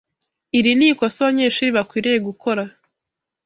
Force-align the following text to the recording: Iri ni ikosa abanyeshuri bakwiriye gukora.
Iri 0.57 0.71
ni 0.77 0.87
ikosa 0.91 1.17
abanyeshuri 1.21 1.69
bakwiriye 1.77 2.17
gukora. 2.27 2.63